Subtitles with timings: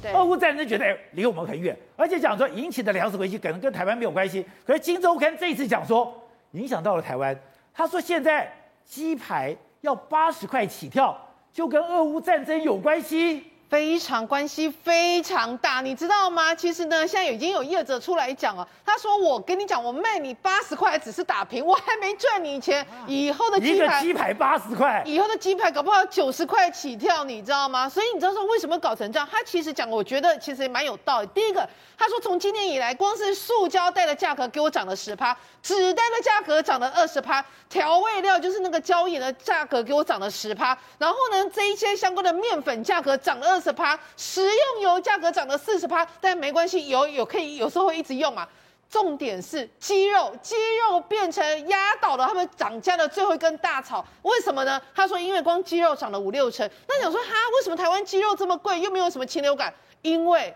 [0.00, 4.44] 对，俄乌战争觉得离我们很远，而且讲说引起的粮食危机可能跟台湾没有关系。
[4.66, 6.12] 可是《金周刊》这一次讲说
[6.52, 7.38] 影响到了台湾，
[7.72, 8.50] 他说现在
[8.84, 11.16] 鸡排要八十块起跳，
[11.52, 13.51] 就跟俄乌战争有关系。
[13.72, 16.54] 非常关系非常大，你知道吗？
[16.54, 22.86] 其实呢，现在已经有业者出来讲了，他说：“我跟你讲，我卖你八十块，只是打平，我还没赚你钱。
[23.06, 27.88] 以后的鸡排，一个鸡排八十块，以后的鸡排搞不好九十块起跳，你知道吗？
[27.88, 29.26] 所以你知道说为什么搞成这样？
[29.32, 31.28] 他其实讲，我觉得其实也蛮有道理。
[31.28, 43.61] 第一个，他说从今年以来，光是塑胶袋的价格给我涨了十趴，纸袋的价格涨了二十趴，调味料就是那个椒盐的价格给我涨了十趴，然后呢，这一些相关的面粉价格涨了二。
[43.62, 48.48] 十趴，食用油价格涨了四十趴，但没关系，油有可以有时候会一直用嘛。
[48.90, 54.04] 重点是鸡肉，鸡肉变成压倒了他们涨价的最后一根大草。
[54.22, 54.82] 为什么呢？
[54.94, 56.68] 他说，因为光鸡肉涨了五六成。
[56.88, 59.72] 那想说，哈，为什么台湾鸡肉这么贵，又没有什么禽流感？
[60.02, 60.54] 因为。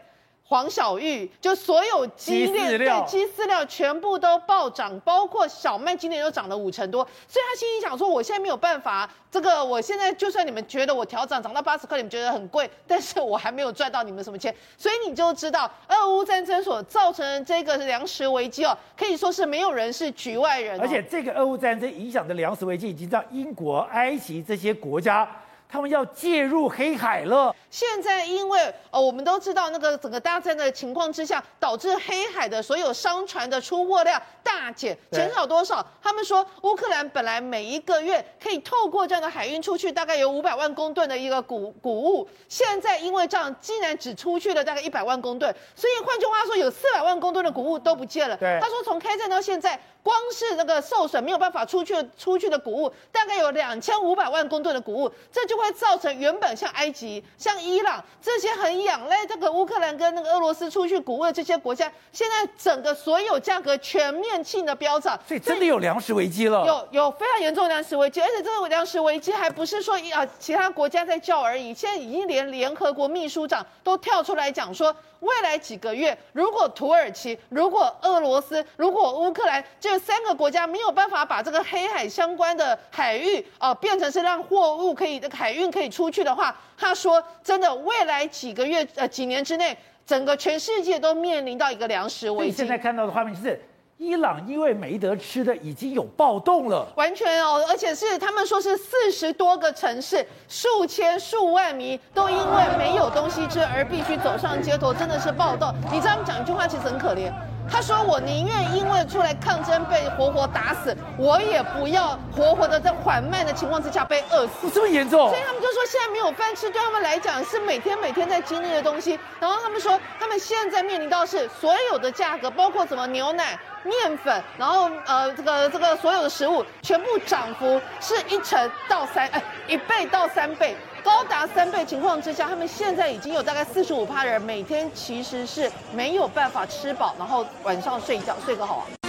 [0.48, 25.28] 黄小玉就所有鸡料对鸡饲料全部都暴涨，包括小麦今年都涨了五成多，所以他心里想说，我现在没有办法，这个我现在就算你们觉得我调涨涨到八十块，你们觉得很贵， 但是我还没有赚到你们什么钱，所以你就知道俄乌战争所造成的这个粮食危机哦，可以说是没有人是局外人，而且这个俄乌战争影响的粮食危机已经到英国、埃及这些国家。
[25.68, 27.54] 他们要介入黑海了。
[27.70, 35.86] 现在因为呃，我们都知道那个整个大战的情况之下，导致黑海的所有商船的出货量大减，减少多少？
[36.02, 48.36] 他们说乌克兰本来每一个月可以透过这样的海运出去大概有五百万公吨的一个谷谷物，现在因为这样竟然只出去了大概一百万公吨，所以换句话说，有四百万公吨的谷物都不见了。
[48.36, 49.78] 对他说从开战到现在。
[50.06, 66.66] 光是那个受损没有办法出去出去的谷物，大概有两千五百万公吨的谷物，这就会造成原本像埃及、像伊朗这些很仰赖这个乌克兰跟那个俄罗斯出去谷物的这些国家，现在整个所有价格全面性的飙涨，所以真的有粮食危机了。
[66.66, 74.94] 有有非常严重的粮食危机，而且这个粮食危机还不是说啊其他国家在叫而已，现在已经连联合国秘书长都跳出来讲说。
[75.20, 89.76] 未来几个月，如果土耳其、如果俄罗斯、如果乌克兰这三个国家没有办法把这个黑海相关的海域啊、呃、变成是让货物可以的海运可以出去的话，他说真的，未来几个月呃几年之内，
[90.06, 92.56] 整个全世界都面临到一个粮食危机。
[92.58, 93.60] 现在看到的画面就是。
[93.98, 96.86] 伊朗因为没得吃的，已经有暴动了。
[96.96, 105.72] 完全哦，而且是他们说是四十多个城市，数千数万名都因为没有东西吃而必须走上街头，真的是暴动。
[105.90, 107.32] 你知道他们讲一句话其实很可怜，
[107.70, 114.70] 他说我宁愿因为出来抗争被活活打死，我也不要活活的在缓慢的情况之下被饿死。
[114.72, 115.28] 这么严重？
[115.28, 119.18] 所以他们就说现在没有饭吃，对他们来讲是每天每天在经历的东西。
[119.40, 123.58] 然后他们说他们现在面临到是所有的价格，包括什么牛奶。
[123.86, 139.05] 面粉，然后呃，这个这个所有的食物全部涨幅是一成到三，哎，一倍到三倍，高达三倍情况之下，他们现在已经有大概四十五趴人每天其实是没有办法吃饱，然后晚上睡觉睡个好啊。